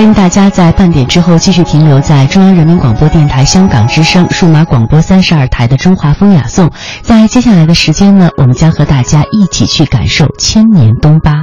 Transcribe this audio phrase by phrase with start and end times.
[0.00, 6.68] 欢迎大家在半点之后继续停留在中央人民广播电台香港之声数码广播三十二台的《中华风雅颂》。
[7.02, 11.34] 在接下来的时间呢，我们将和大家一起去感受千年东巴。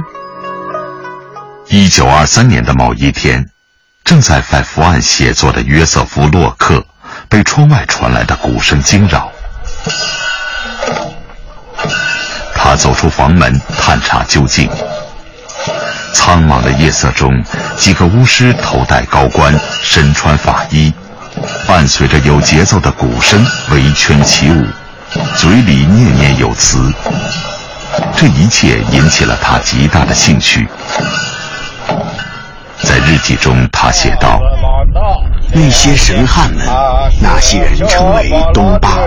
[1.68, 3.48] 一九二三年的某一天，
[4.02, 6.84] 正在在伏案写作的约瑟夫·洛克
[7.28, 9.30] 被窗外传来的鼓声惊扰。
[12.56, 14.68] 他走出房门，探查究竟。
[16.12, 17.32] 苍茫的夜色中，
[17.78, 20.92] 几个巫师头戴高冠，身穿法衣，
[21.66, 24.66] 伴随着有节奏的鼓声围圈起舞，
[25.36, 26.92] 嘴里念念有词。
[28.16, 30.68] 这一切引起了他极大的兴趣。
[32.82, 34.40] 在日记中，他写道。
[35.52, 36.66] 那些神汉们，
[37.22, 38.98] 那些人称为东巴，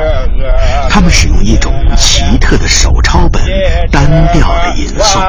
[0.89, 3.41] 他们使用一种奇特的手抄本，
[3.91, 5.21] 单调的吟诵。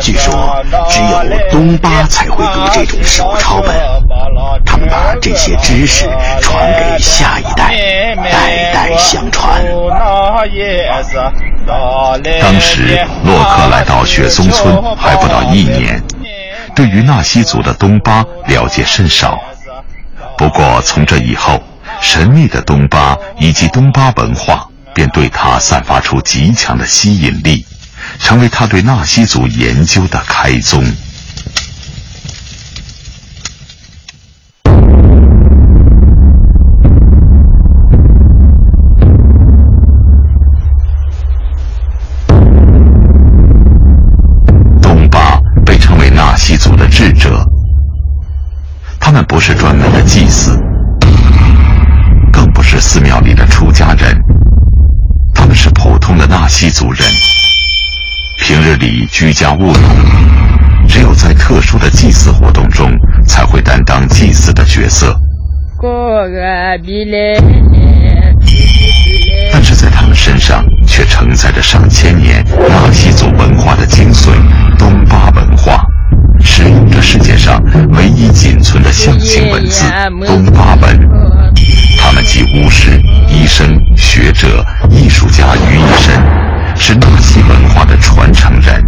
[0.00, 3.76] 据说只有东巴才会读这种手抄本，
[4.64, 6.08] 他们把这些知识
[6.40, 7.74] 传给下一代，
[8.16, 9.60] 代代相传。
[12.40, 16.00] 当时洛克来到雪松村还不到一年，
[16.76, 19.40] 对于纳西族的东巴了解甚少。
[20.38, 21.60] 不过，从这以后，
[22.00, 27.64] 神秘的东巴以及东巴文化便对他散发出极强的吸引力，
[28.18, 30.84] 成为他对纳西族研究的开宗。
[44.82, 47.44] 东巴被称为纳西族的智者。
[48.98, 50.56] 他们不是专门的祭祀，
[52.32, 54.16] 更不是寺庙里的出家人，
[55.50, 57.04] 们是普通的纳西族人。
[58.38, 62.88] 平日里居家务农，只有在特殊的祭祀活动中
[63.26, 65.12] 才会担当祭祀的角色。
[69.52, 74.28] 但是在他们身上却承载着上千年纳西族文化的精髓——
[74.78, 75.84] 东巴文化。
[76.42, 77.62] 使用着世界上
[77.96, 79.84] 唯一仅存的象形文字
[80.26, 80.98] 东巴文，
[81.98, 86.14] 他们集巫师、医生、学者、艺术家于一身，
[86.76, 88.82] 是纳西文化的传承人。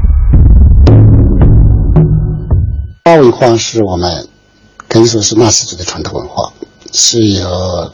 [3.04, 4.26] 巴文化是我们
[4.88, 6.52] 可以说是纳西族的传统文化，
[6.92, 7.92] 是由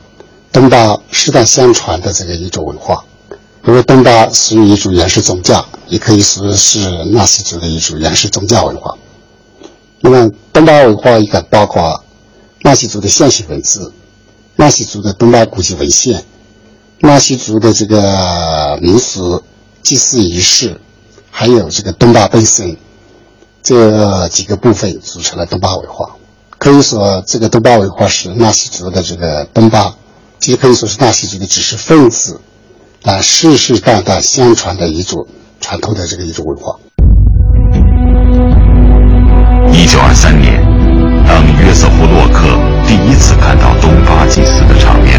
[0.53, 3.03] 东巴世代相传的这个一种文化。
[3.66, 8.94] 因为东巴属于一种原始宗教，也可以说是纳西族的一种原始宗教文化。
[10.00, 12.04] 那么，东巴文化一个包括
[12.62, 13.92] 纳西族的象形文字、
[14.56, 16.25] 纳西族的东巴古籍文献、
[17.00, 19.42] 纳西族的这个民俗
[19.82, 20.81] 祭祀仪式，
[21.31, 22.76] 还有这个东巴本身
[23.62, 26.16] 这几个部分组成了东巴文化。
[26.58, 29.97] 可以说，这个东巴文化是纳西族的这个东巴，
[30.38, 32.41] 既可以说是纳西族的知识分子
[33.03, 35.26] 啊世世代代相传的一种
[35.60, 36.78] 传统的这个一种文化。
[39.73, 40.61] 一九二三年，
[41.27, 42.47] 当约瑟夫·洛克
[42.87, 45.18] 第一次看到东巴祭祀的场面。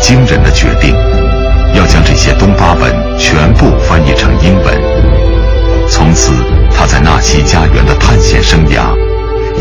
[0.00, 0.94] 惊人的决定，
[1.74, 4.66] 要将这些东巴文全部翻译成英文。
[5.88, 6.32] 从此，
[6.74, 8.94] 他在纳西家园的探险生涯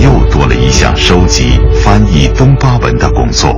[0.01, 3.53] 又多了一项收集、翻译东巴文的工作。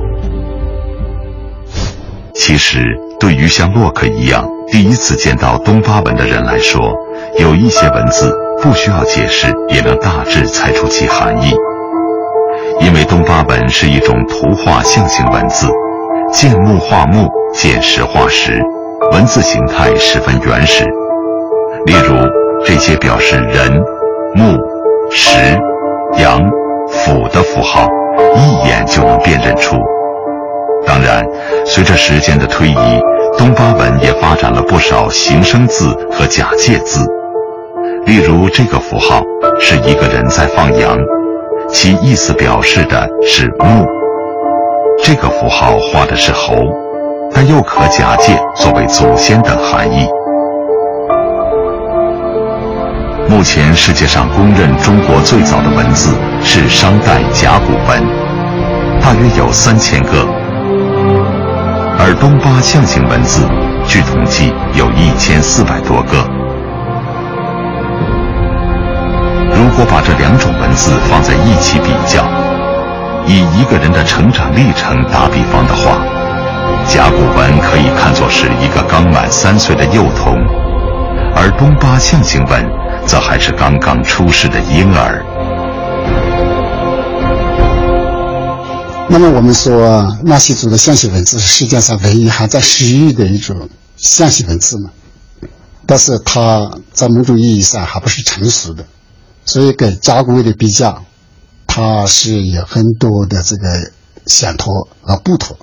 [2.34, 6.92] 其实，对于像洛克一样第一次见到东巴文的人来说，
[7.38, 8.36] 有一些文字。
[8.62, 11.52] 不需要解释也能大致猜出其含义，
[12.80, 15.66] 因为东巴文是一种图画象形文字，
[16.32, 18.58] 见木画木，见石画石，
[19.12, 20.82] 文字形态十分原始。
[21.84, 22.16] 例如
[22.64, 23.70] 这些表示人、
[24.34, 24.56] 木、
[25.10, 25.30] 石、
[26.18, 26.42] 羊、
[26.88, 27.86] 斧的符号，
[28.34, 29.76] 一眼就能辨认出。
[30.86, 31.22] 当然，
[31.66, 33.00] 随着时间的推移，
[33.36, 37.06] 东巴文也发展了不少形声字和假借字。
[38.06, 39.22] 例如，这个符号
[39.60, 40.96] 是一个人在放羊，
[41.68, 44.01] 其意思表示的是木。
[45.04, 46.54] 这个符号画的是猴，
[47.34, 50.06] 但又可假借作为祖先等含义。
[53.28, 56.14] 目前世界上公认中国最早的文字
[56.44, 58.00] 是商代甲骨文，
[59.00, 60.24] 大约有三千个，
[61.98, 63.42] 而东巴象形文字，
[63.88, 66.24] 据统计有一千四百多个。
[69.50, 72.22] 如果把这两种文字放在一起比较，
[73.26, 76.04] 以一个人的成长历程打比方的话，
[76.88, 80.36] 甲骨文可以看作是一个刚满三岁的幼童，
[81.34, 82.82] 而东巴象形文。
[83.04, 85.24] 则还是刚刚出世的婴儿。
[89.08, 94.90] 那么我们说，纳西族的象形文字是世界上唯一还在使用的一种象形文字嘛？
[95.84, 98.86] 但是它在某种意义上还不是成熟的，
[99.44, 101.02] 所以跟甲骨文的比较，
[101.74, 103.90] 它是有很多的这个
[104.26, 105.56] 相妥和不妥。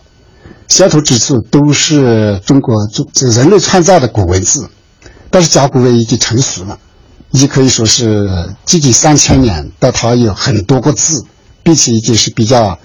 [0.68, 4.68] 相妥之处都是中国中这人类创造的古文字，
[5.30, 6.80] 但是甲骨文已经成熟了。
[7.30, 8.28] 也可以说是
[8.66, 11.26] 接近三千年，但它有很多个字，
[11.62, 12.80] 并且已经是比较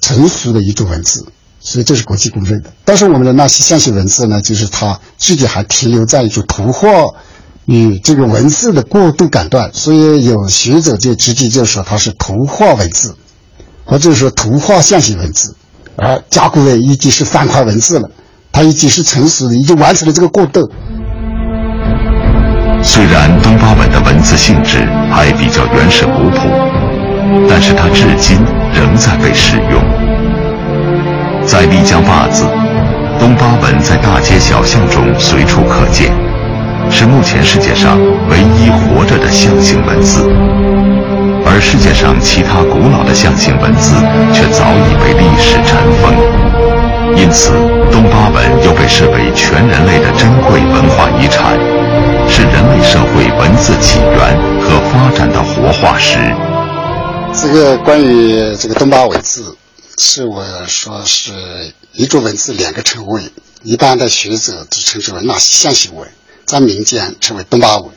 [0.00, 1.24] 成熟的一种文字，
[1.60, 2.72] 所以这是国际公认的。
[2.84, 6.88] 但是我们的那些象形文字呢，就是它自己还停留在一种图画
[7.66, 13.16] 与这个文字的过渡感断，所以有学者就直接就说它是图画文字，
[13.84, 15.56] 或者说图画象形文字。
[15.96, 18.10] 而甲骨文已经是方块文字了，
[18.52, 20.70] 它已经是成熟的，已经完成了这个过渡。
[22.82, 26.48] 虽然东巴文的文字性质还比较原始古朴，
[27.48, 28.36] 但是它至今
[28.74, 29.82] 仍在被使用。
[31.46, 32.44] 在丽江坝子，
[33.18, 36.12] 东巴文在大街小巷中随处可见，
[36.90, 37.98] 是目前世界上
[38.28, 40.28] 唯一活着的象形文字。
[41.46, 43.94] 而世界上其他古老的象形文字
[44.32, 46.14] 却早已被历史尘封，
[47.16, 47.52] 因此
[47.92, 51.58] 东巴文又被视为全人类的珍贵文化遗产。
[52.26, 54.18] 是人类社会文字起源
[54.58, 56.18] 和发展的活化石。
[57.34, 59.56] 这个关于这个东巴文字，
[59.98, 61.30] 是我说是
[61.92, 63.30] 一种文字两个称谓，
[63.62, 66.08] 一般的学者都称之为纳西象形文，
[66.44, 67.92] 在民间称为东巴文。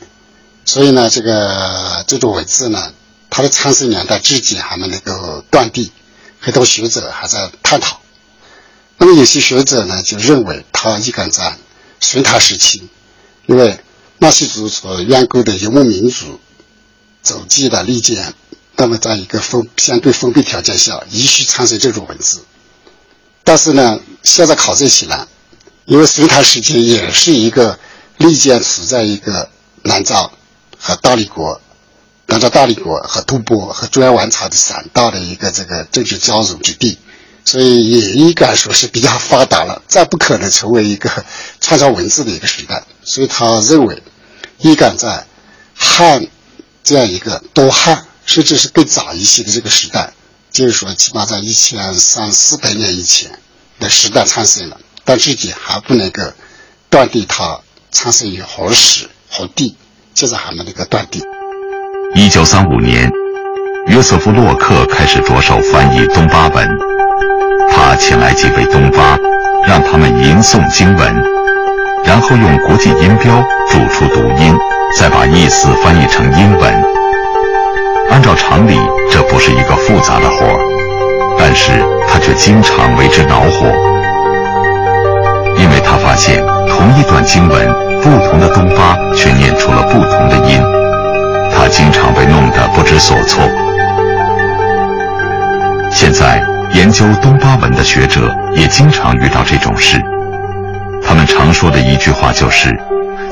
[0.64, 2.92] 所以呢，这个这种文字呢，
[3.30, 5.90] 它的产生年代至今还没能够断定，
[6.40, 8.00] 很多学者还在探讨。
[8.98, 11.56] 那么有些学者呢，就认为它应该在
[12.00, 12.88] 隋唐时期，
[13.46, 13.78] 因为。
[14.20, 16.40] 纳西族所远古的游牧民族
[17.22, 18.34] 走迹的利剑，
[18.74, 22.40] 那么在一个封相对封闭条件下，依序产生这种文字。
[23.44, 25.28] 但是呢，现在考证起来，
[25.84, 27.78] 因为隋唐时期也是一个
[28.18, 29.50] 历见处在一个
[29.82, 30.30] 南诏
[30.78, 31.60] 和大理国、
[32.26, 36.98] 南诏大理国和吐蕃和中央王朝的三大的一个这个政治交融之地，
[37.44, 41.24] 所以也应该说是比较发达了，再不可能成为一个
[41.60, 42.84] 创造文字的一个时代。
[43.02, 44.02] 所以他认为。
[44.60, 45.24] 应该在
[45.72, 46.26] 汉
[46.82, 50.12] 这样一个多汉，甚至是更早一些的这个时代，
[50.50, 53.38] 就是说，起码在一千三四百年以前
[53.78, 56.24] 的时代产生了，但至今还不能够
[56.90, 57.60] 断定它
[57.90, 59.74] 产生于何时何地，
[60.14, 61.22] 现在还没能够断定。
[62.14, 63.10] 一九三五年，
[63.86, 66.68] 约瑟夫·洛克开始着手翻译东巴文，
[67.72, 69.16] 他请来几位东巴，
[69.66, 71.24] 让他们吟诵经文。
[72.04, 74.54] 然后用国际音标注出读音，
[74.98, 76.82] 再把意思翻译成英文。
[78.10, 78.78] 按照常理，
[79.10, 81.72] 这不是一个复杂的活儿，但是
[82.08, 83.97] 他却经常为之恼火，
[85.88, 87.66] 他发现同一段经文，
[88.02, 90.60] 不同的东巴却念出了不同的音，
[91.50, 93.42] 他经常被弄得不知所措。
[95.90, 96.42] 现在
[96.74, 99.98] 研究东巴文的学者也经常遇到这种事。
[101.02, 102.78] 他们常说的一句话就是：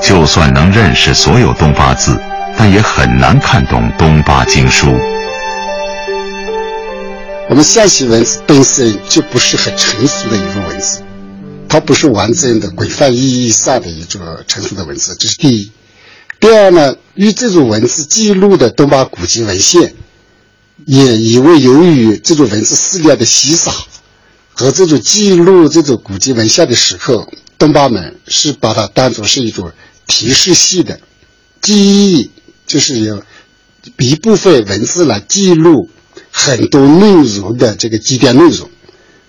[0.00, 2.18] 就算能认识所有东巴字，
[2.56, 4.98] 但也很难看懂东巴经书。
[7.50, 11.02] 我们象形文字本身就不是很成熟的一种文字，
[11.68, 15.70] 它不是完整的、规范意义上的一种成熟的文字，这是第一。
[16.40, 19.94] 第二呢，与这种文字记录的东巴古籍文献，
[20.84, 23.72] 也因为由于这种文字史料的稀少
[24.52, 27.30] 和这种记录这种古籍文献的时候。
[27.58, 29.72] 东巴们是把它当作是一种
[30.06, 31.00] 提示系的
[31.62, 32.30] 记忆，
[32.66, 33.22] 就是有
[33.96, 35.88] 一部分文字来记录
[36.30, 38.68] 很多内容的这个基点内容，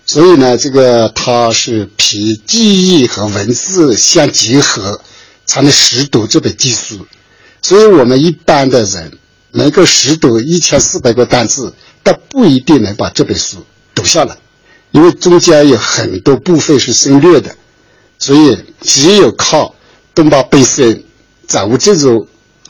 [0.08, 5.02] 所以呢，这个它是凭记忆和文字相结合
[5.46, 7.06] 才能识读这本经书。
[7.62, 9.18] 所以我们一般的人
[9.52, 11.74] 能够识读一千四百个单字，
[12.04, 14.38] 但不一定能把这本书读下来，
[14.92, 17.54] 因为中间有很多部分是省略的。
[18.18, 19.76] 所以，只有靠
[20.16, 21.04] 东巴本身
[21.48, 22.28] 掌握这种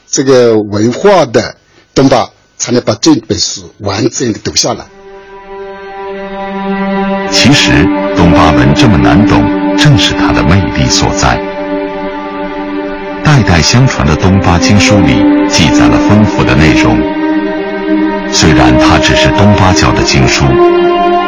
[0.10, 1.56] 这个文化的
[1.94, 4.88] 东巴，才能把这本书完整的读下来。
[7.40, 7.72] 其实，
[8.16, 9.46] 东巴文这么难懂，
[9.78, 11.40] 正是它的魅力所在。
[13.24, 16.98] 代代相传的东巴经书里记载了丰富的内容。
[18.32, 20.46] 虽然它只是东巴教的经书，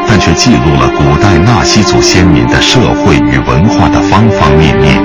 [0.07, 4.97] 但却记录了古代纳西族先民的社会与文化的方方面面。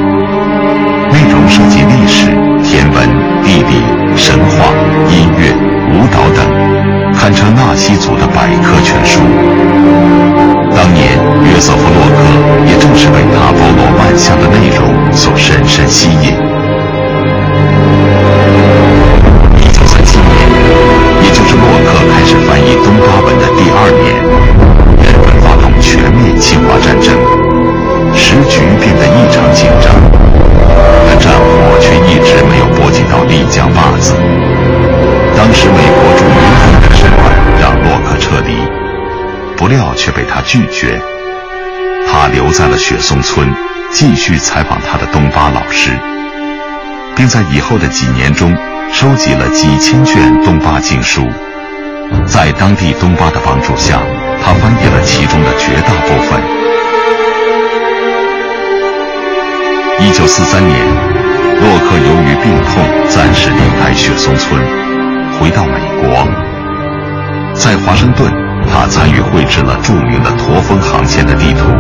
[1.13, 2.27] 内容涉及历史、
[2.65, 3.09] 天文、
[3.45, 3.85] 地理、
[4.17, 4.73] 神话、
[5.13, 5.53] 音乐、
[5.93, 9.21] 舞蹈等，堪称纳西族的百科全书。
[10.85, 12.17] 当年约瑟夫·洛克
[12.69, 16.37] 也正是被他包罗万象的内容所深深吸引。
[19.57, 20.29] 一九三七年，
[21.23, 24.14] 也就是洛克开始翻译东巴文的第二年，
[40.45, 41.01] 拒绝，
[42.07, 43.53] 他留在了雪松村，
[43.91, 45.91] 继续采访他的东巴老师。
[47.17, 48.53] 并在以后的几年中
[48.93, 51.23] 收集了几千卷东巴经书，
[52.27, 54.01] 在当地东巴的帮助下，
[54.43, 56.41] 他翻译了其中的绝大部分。
[60.01, 60.77] 一九四三年，
[61.61, 64.61] 洛克由于病痛暂时离开雪松村，
[65.39, 66.27] 回到美国。
[67.55, 68.29] 在华盛顿，
[68.75, 71.71] 他参与绘制了著名的驼峰航线的地图。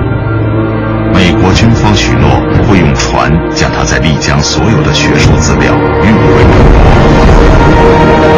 [1.12, 2.30] 美国军方许诺
[2.68, 7.10] 会用船将他在丽江所有的学术资料运回美国，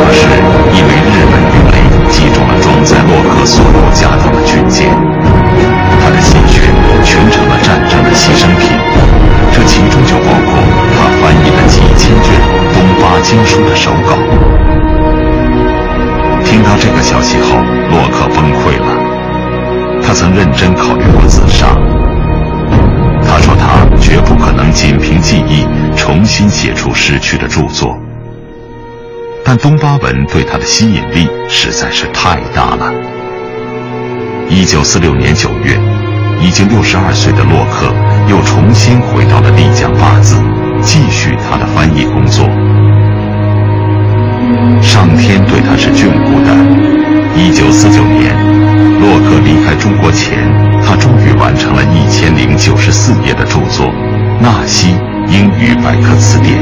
[0.08, 0.24] 可是
[0.72, 1.76] 因为日本鱼雷
[2.08, 4.88] 击中了装载洛克索罗家当的军舰，
[6.00, 6.62] 他的心血
[7.04, 8.72] 全成了战争的牺牲品。
[9.52, 10.56] 这其中就包括
[10.96, 12.32] 他翻译了几千卷
[12.72, 14.55] 东巴经书的手稿。
[16.78, 17.56] 这个消息后，
[17.90, 20.02] 洛克崩溃了。
[20.02, 21.66] 他曾认真考虑过自杀。
[23.28, 25.66] 他说：“他绝不可能仅凭记忆
[25.96, 27.98] 重新写出失去的著作。”
[29.44, 32.92] 但东巴文对他的吸引力实在是太大了。
[34.48, 35.78] 一九四六年九月，
[36.40, 37.92] 已经六十二岁的洛克
[38.28, 40.36] 又重新回到了丽江坝子，
[40.82, 42.44] 继续他的翻译工作。
[44.82, 46.54] 上天对他是眷顾的。
[47.36, 48.34] 一九四九年，
[49.00, 50.38] 洛克离开中国前。
[50.88, 53.86] 他终于完成了一千零九十四页的著作
[54.40, 54.94] 《纳西
[55.26, 56.54] 英语百科词典》。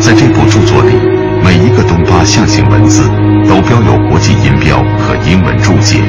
[0.00, 0.98] 在这部著作里，
[1.44, 3.08] 每一个东巴象形文字
[3.48, 6.00] 都标有国际音标和英文注解，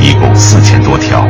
[0.00, 1.26] 一共四千多条。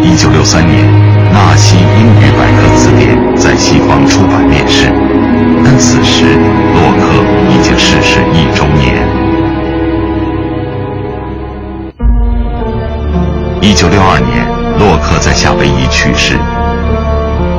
[0.00, 0.86] 一九六三年，
[1.38, 4.90] 《纳西英语百科词典》在西方出版面世，
[5.64, 6.24] 但此时
[6.74, 9.06] 洛克已经逝世一周年。
[13.60, 14.44] 一九六二年，
[14.80, 16.34] 洛克在夏威夷去世。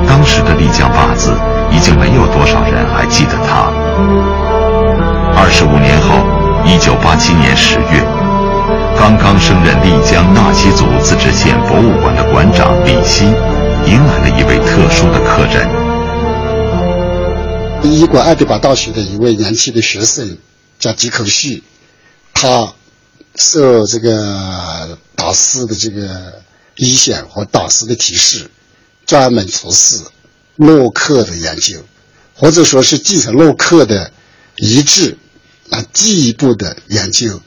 [0.05, 1.31] 当时的丽江坝子
[1.71, 3.71] 已经没有多少人还记得他。
[5.39, 6.19] 二十五年后，
[6.65, 8.03] 一九八七年十月，
[9.00, 13.33] 刚刚升任丽江纳西族自治县博物馆的馆长李希，
[13.88, 15.67] 迎来了一位特殊的客人——
[17.91, 20.38] 英国爱丁堡大学的一位年轻的学生，
[20.79, 21.63] 叫吉口旭，
[22.33, 22.74] 他。
[23.36, 26.41] 受这个导师的这个
[26.75, 28.50] 意向和导师的提示，
[29.05, 30.03] 专门从事
[30.57, 31.86] 洛克的研究，
[32.36, 34.12] 或者说是继承洛克的
[34.57, 35.15] 遗志，
[35.69, 37.39] 啊，进一步的研究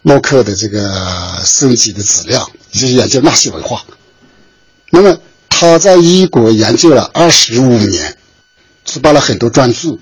[0.00, 3.84] 洛克的这个收集的资料，就是研究纳西文化。
[4.90, 5.18] 那么
[5.56, 8.16] 他在英国研究了二十五年，
[8.84, 9.98] 出版了很多专著，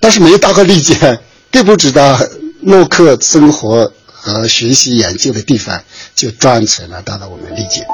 [0.00, 1.20] 但是没有大概理解，
[1.52, 2.18] 并不知道
[2.62, 3.92] 洛克生活。
[4.08, 5.80] 和学习研究的地方，
[6.16, 7.86] 就转成了到了我们理解。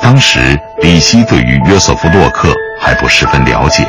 [0.00, 2.48] 当时李希对于约瑟夫·洛克
[2.80, 3.86] 还不十分了解，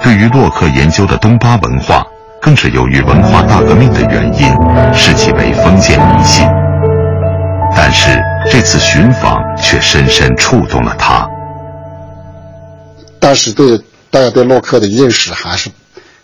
[0.00, 2.06] 对于洛克研究的东巴文化，
[2.40, 4.46] 更是由于文化大革命的原因，
[4.94, 6.46] 视其为封建迷信。
[7.80, 8.20] 但是
[8.50, 11.30] 这次寻访却深深触动了他。
[13.20, 13.80] 当时对
[14.10, 15.70] 大家对洛克的认识还是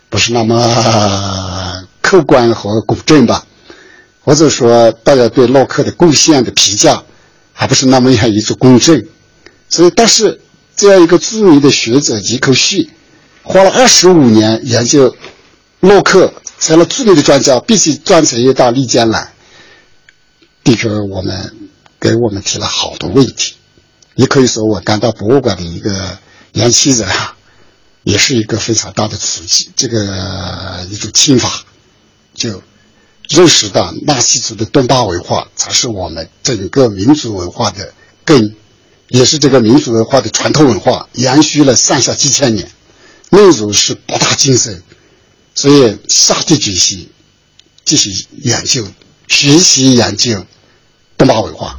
[0.09, 3.45] 不是那么客观和公正吧？
[4.25, 7.01] 或者说，大家对洛克的贡献的评价
[7.53, 9.01] 还不是那么样一种公正，
[9.69, 10.41] 所以，但是
[10.75, 12.89] 这样一个著名的学者吉克旭，
[13.43, 15.15] 花了二十五年研究
[15.79, 19.29] 洛克，成了著名的专家，必须专程又到丽江来，
[20.65, 21.69] 的确，我们
[21.99, 23.53] 给我们提了好多问题，
[24.15, 26.17] 也可以说我赶到博物馆的一个
[26.53, 27.37] 年轻人啊，
[28.01, 29.69] 也是一个非常大的刺激。
[29.75, 31.63] 这个一种启发，
[32.33, 32.63] 就
[33.29, 37.93] 认识到纳西族的东巴文化才是我们整个民族文化的
[38.23, 38.55] 根，
[39.07, 42.71] 也是这个民族文化的传统文化，延续了上下几千年，
[43.29, 44.81] 内容是博大精深，
[45.53, 47.07] 所以下定决心
[47.83, 48.09] 继续
[48.41, 48.87] 研究、
[49.27, 50.45] 学习研究
[51.17, 51.75] 东巴文化。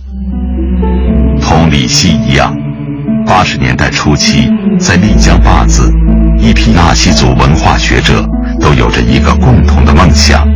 [1.40, 2.56] 同李希一样，
[3.26, 5.92] 八十年代初期，在丽江坝子，
[6.38, 8.26] 一批纳西族文化学者
[8.60, 10.48] 都有着一个共同的梦想，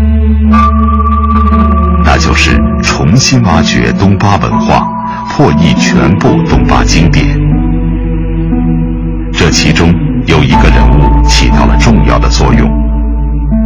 [2.04, 4.88] 那就是重新挖掘东巴文化，
[5.28, 7.26] 破译全部东巴经典。
[9.32, 9.92] 这其中
[10.26, 12.66] 有一个人物起到了重要的作用，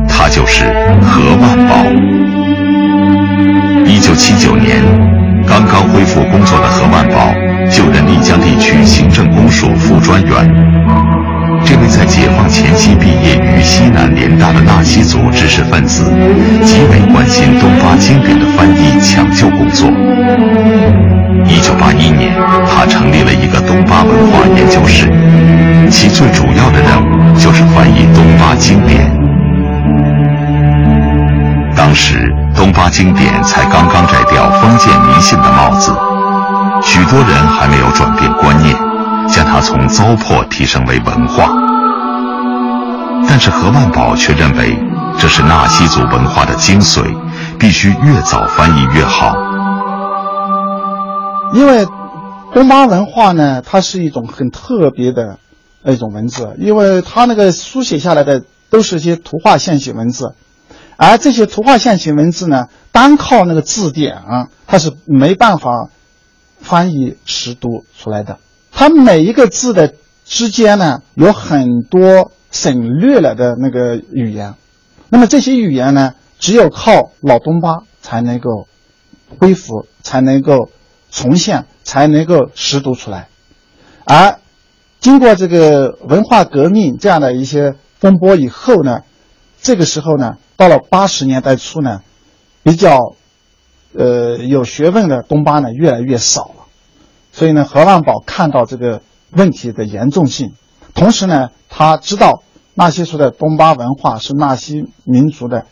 [0.08, 0.64] 他就是
[1.00, 2.33] 何万宝。
[3.86, 4.82] 一九七九年。
[5.46, 7.30] 刚刚恢复工作的何万宝
[7.70, 10.30] 就任丽江地区行政公署副专员。
[11.66, 16.04] 这位在解放前夕毕业于西南联大的纳西族知识分子，
[16.64, 19.86] 极为关心东巴经典的翻译抢救工作。
[21.46, 22.32] 一九八一年，
[22.66, 25.06] 他成立了一个东巴文化研究室，
[25.90, 29.10] 其最主要的任务就是翻译东巴经典。
[31.76, 32.33] 当时。
[32.54, 35.92] 东巴经典才刚刚摘掉封建迷信的帽子，
[36.82, 38.74] 许多人还没有转变观念，
[39.28, 41.50] 将它从糟粕提升为文化。
[43.28, 44.78] 但是何万宝却认为，
[45.18, 47.02] 这是纳西族文化的精髓，
[47.58, 49.34] 必须越早翻译越好。
[51.52, 51.86] 因为
[52.52, 55.38] 东巴文化呢，它是一种很特别的
[55.82, 60.34] 那种文字，因为它那个书写下来的都是一些图画线形文字。
[61.06, 65.90] 而这些图画线形文字呢，单靠那个字典啊，它是没办法
[66.60, 68.38] 翻译识读出来的。
[68.72, 74.54] 它每一个字的之间呢，有很多省略了的那个语言。
[75.10, 78.66] 那么这些语言呢，只有靠老东巴才能够
[79.38, 80.70] 恢复，才能够
[81.10, 83.28] 重现，才能够识读出来。
[84.04, 84.38] 而
[85.00, 89.00] 经过这个文化革命这样的一些风波以后呢，
[89.64, 90.36] 这个时候呢。
[90.56, 92.02] 到了八十年代初呢，
[92.62, 93.16] 比较，
[93.92, 96.66] 呃有学问的东巴呢越来越少了，
[97.32, 100.52] 所以呢何万宝看到这个问题的严重性，
[100.94, 105.66] 同时呢他知道纳西族的东巴文化是纳西民族的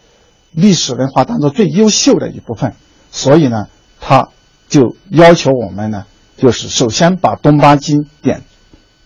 [0.50, 2.74] 历史文化当中最优秀的一部分，
[3.12, 3.66] 所以呢
[4.00, 4.30] 他
[4.68, 8.42] 就要求我们呢，就是首先把东巴经典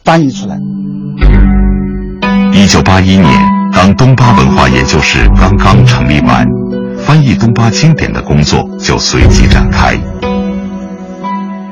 [0.04, 0.56] 翻译出来。
[2.54, 3.55] 一九八一年。
[3.76, 6.46] 当东巴文化研究室刚刚成立完，
[7.04, 10.00] 翻译东巴经典的工作就随即展开。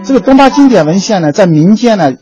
[0.05, 2.13] 这个东巴经典文献呢，在民间呢，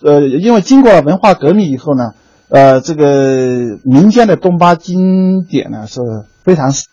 [0.00, 2.14] 呃，因为经过文化革命以后呢，
[2.48, 6.00] 呃，这个民间的东巴经典呢是
[6.42, 6.86] 非常少，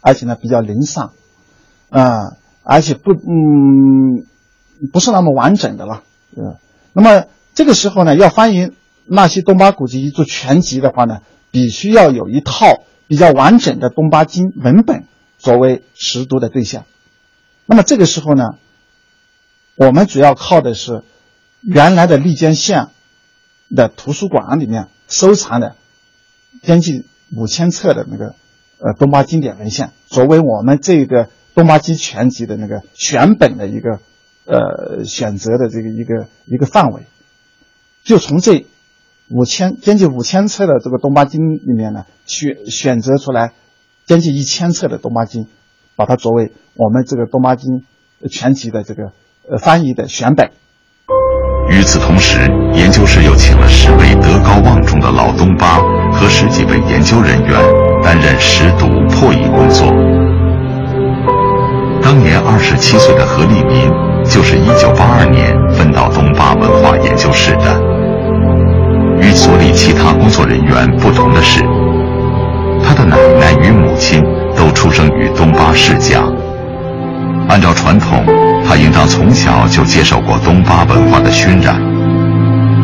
[0.00, 1.10] 而且呢比较零散，
[1.90, 4.24] 啊，而且不，嗯，
[4.90, 6.00] 不是那么完整的了，
[6.34, 6.56] 呃，
[6.94, 8.72] 那么这个时候呢，要翻译。
[9.12, 15.02] 那些东巴古籍一做全集的话呢，必须要有一套比较完整的东巴经文本
[15.36, 16.84] 作为识读的对象。
[17.66, 18.50] 那么这个时候呢，
[19.74, 21.02] 我们主要靠的是
[21.60, 22.86] 原来的丽江县
[23.74, 25.74] 的图书馆里面收藏的
[26.62, 28.36] 将近五千册的那个
[28.78, 33.98] 呃东巴经典文献，作为我们这个东巴经全集的那个选本的一个
[34.44, 37.02] 呃选择的这个一个一个范围，
[38.04, 38.66] 就从这。
[39.32, 43.52] 五千将近五千册的这个东巴经里面呢，选选择出来
[44.04, 45.46] 将近一千册的东巴经，
[45.94, 47.84] 把它作为我们这个东巴经
[48.28, 49.12] 全集的这个
[49.48, 50.50] 呃翻译的选本。
[51.70, 52.40] 与此同时，
[52.74, 55.78] 研究室又请了十位德高望重的老东巴
[56.10, 57.52] 和十几位研究人员
[58.02, 59.86] 担任识读破译工作。
[62.02, 63.88] 当年二十七岁的何立民，
[64.24, 67.99] 就是一九八二年分到东巴文化研究室的。
[69.20, 71.60] 与所里其他工作人员不同的是，
[72.82, 74.22] 他的奶奶与母亲
[74.56, 76.24] 都出生于东巴世家。
[77.48, 78.24] 按照传统，
[78.64, 81.80] 他应当从小就接受过东巴文化的熏染。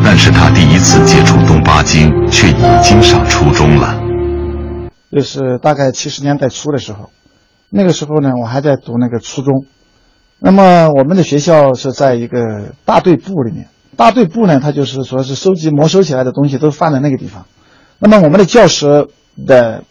[0.03, 3.99] 但是他第一次接触东巴经，却已经上初中了。
[5.11, 7.09] 就是大概七十年代初的时候，
[7.71, 9.65] 那个时候呢，我还在读那个初中。
[10.39, 12.37] 那么我们的学校是在一个
[12.85, 13.67] 大队部里面。
[13.97, 17.45] 大队部呢，它就是说是收集没收起来的东西都放在那个地方。
[17.99, 19.07] 那么我们的教室
[19.45, 19.83] 的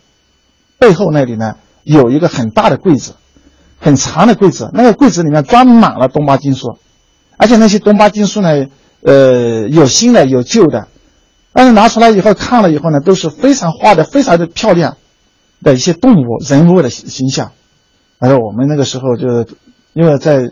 [0.78, 3.14] 背后那里呢，有一个很大的柜子，
[3.80, 4.70] 很长的柜子。
[4.72, 6.78] 那个柜子里面装满了东巴经书，
[7.36, 8.66] 而且那些东巴经书呢，
[9.02, 10.86] 呃，有新的有旧的，
[11.52, 14.96] 但是拿出来以后看了以后呢，都是非常画的非常的漂亮
[15.62, 17.50] 的一些动物人物的形象。
[18.18, 19.46] 而我们那个时候就
[19.94, 20.50] 因为在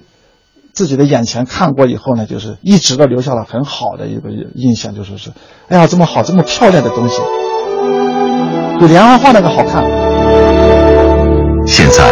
[0.74, 5.30] 自己的眼前看过以后呢，就是一直都留下了很好的一个印象，就是是，
[5.68, 7.22] 哎呀，这么好这么漂亮的东西，
[8.80, 9.84] 比连环画那个好看。
[11.66, 12.04] 现在，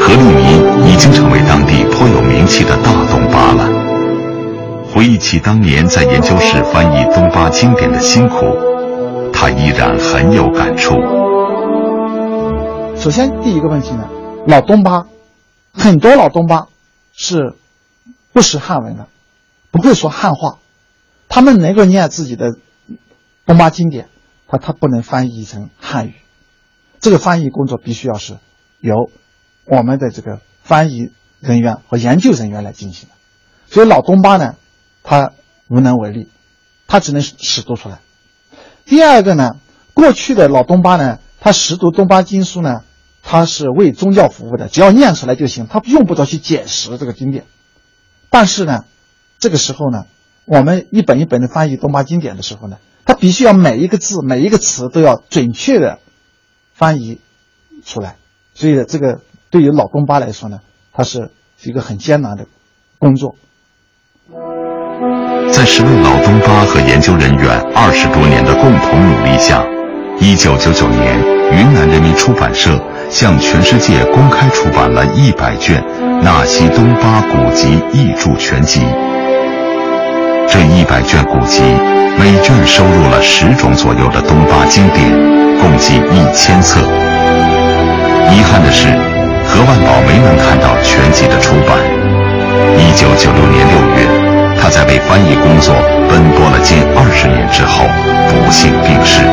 [0.00, 3.68] 何立民已经成为当地颇有名气的大东巴了。
[4.92, 8.46] 回忆起当年在研究室翻译东巴经典的辛苦，
[9.32, 10.94] 他依然很有感触。
[12.96, 14.08] 首先，第一个问题呢，
[14.46, 15.04] 老东巴，
[15.72, 16.66] 很多老东巴
[17.14, 17.54] 是
[18.32, 19.08] 不识汉文的，
[19.70, 20.58] 不会说汉话，
[21.28, 22.56] 他们能够念自己的
[23.46, 24.08] 东巴经典，
[24.48, 26.14] 他他不能翻译成汉语，
[27.00, 28.38] 这个翻译工作必须要是
[28.78, 29.10] 由
[29.64, 33.14] 我们的这个翻译人员和研究人员来进行的，
[33.68, 34.56] 所以老东巴呢。
[35.02, 35.32] 他
[35.66, 36.28] 无能为力，
[36.86, 38.00] 他只能识读出来。
[38.84, 39.52] 第二个呢，
[39.94, 42.84] 过去的老东巴呢，他识读东巴经书呢，
[43.22, 47.46] 他是为宗教服务的，只要念出来就行，他用不着去解释这个经典。
[48.30, 48.84] 但是呢，
[49.38, 50.04] 这个时候呢，
[50.44, 55.98] 我们一本一本的翻译东巴经典的时候呢，他必须要每一个字、每一个词都要准确的
[56.72, 57.20] 翻译
[57.84, 58.16] 出来。
[58.54, 60.60] 所以这个对于老东巴来说呢，
[60.92, 61.30] 他是
[61.62, 62.46] 一个很艰难的
[62.98, 63.34] 工作。
[65.52, 69.66] 在十位老东巴和研究人员二十多年的共同努力下，
[70.20, 71.18] 一九九九年，
[71.52, 72.78] 云南人民出版社
[73.10, 75.82] 向全世界公开出版了一百卷
[76.22, 78.80] 《纳西东巴古籍译著全集》。
[80.48, 81.60] 这一百卷古籍，
[82.18, 85.10] 每卷收录了十种左右的东巴经典，
[85.58, 86.80] 共计一千册。
[88.30, 88.86] 遗憾的是，
[89.46, 91.76] 何万宝没能看到全集的出版。
[92.78, 94.30] 一九九六年六月。
[94.62, 95.74] 他在为翻译工作
[96.06, 97.82] 奔波了近二十年之后，
[98.28, 99.24] 不幸病逝。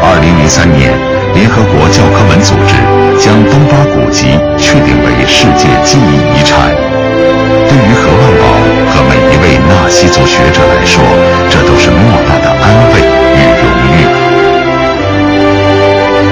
[0.00, 0.90] 二零零三年，
[1.34, 2.74] 联合国教科文组织
[3.18, 6.74] 将东巴古籍确定为世界记忆遗产。
[7.68, 8.44] 对于何万宝
[8.90, 11.02] 和每一位纳西族学者来说，
[11.50, 13.00] 这都是莫大的安慰
[13.36, 13.64] 与荣
[13.94, 13.96] 誉。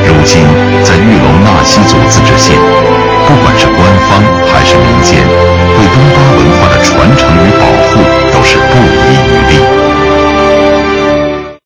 [0.07, 0.43] 如今，
[0.83, 2.57] 在玉龙纳西族自治县，
[3.27, 3.79] 不管是官
[4.09, 5.23] 方还是民间。
[5.77, 7.66] 对东巴文化的传承与保